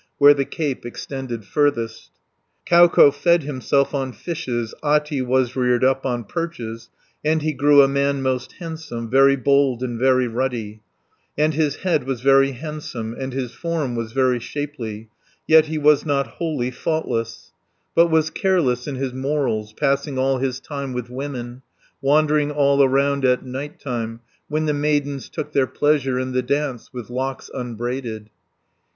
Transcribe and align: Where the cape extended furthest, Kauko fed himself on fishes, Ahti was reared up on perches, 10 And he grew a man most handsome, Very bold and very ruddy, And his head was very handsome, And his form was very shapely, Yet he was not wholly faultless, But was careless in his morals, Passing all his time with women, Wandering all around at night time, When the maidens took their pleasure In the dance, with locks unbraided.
Where 0.17 0.33
the 0.33 0.45
cape 0.45 0.83
extended 0.83 1.45
furthest, 1.45 2.09
Kauko 2.65 3.13
fed 3.13 3.43
himself 3.43 3.93
on 3.93 4.13
fishes, 4.13 4.73
Ahti 4.81 5.21
was 5.21 5.55
reared 5.55 5.83
up 5.83 6.07
on 6.07 6.23
perches, 6.23 6.89
10 7.23 7.31
And 7.33 7.41
he 7.43 7.53
grew 7.53 7.83
a 7.83 7.87
man 7.87 8.23
most 8.23 8.53
handsome, 8.53 9.11
Very 9.11 9.35
bold 9.35 9.83
and 9.83 9.99
very 9.99 10.27
ruddy, 10.27 10.81
And 11.37 11.53
his 11.53 11.75
head 11.85 12.05
was 12.05 12.21
very 12.21 12.53
handsome, 12.53 13.13
And 13.15 13.31
his 13.31 13.53
form 13.53 13.95
was 13.95 14.11
very 14.11 14.39
shapely, 14.39 15.09
Yet 15.45 15.67
he 15.67 15.77
was 15.77 16.03
not 16.03 16.25
wholly 16.25 16.71
faultless, 16.71 17.51
But 17.93 18.07
was 18.09 18.31
careless 18.31 18.87
in 18.87 18.95
his 18.95 19.13
morals, 19.13 19.71
Passing 19.71 20.17
all 20.17 20.39
his 20.39 20.59
time 20.59 20.93
with 20.93 21.11
women, 21.11 21.61
Wandering 22.01 22.49
all 22.49 22.81
around 22.83 23.23
at 23.23 23.45
night 23.45 23.79
time, 23.79 24.21
When 24.49 24.65
the 24.65 24.73
maidens 24.73 25.29
took 25.29 25.51
their 25.51 25.67
pleasure 25.67 26.17
In 26.17 26.31
the 26.31 26.41
dance, 26.41 26.91
with 26.91 27.11
locks 27.11 27.51
unbraided. 27.53 28.31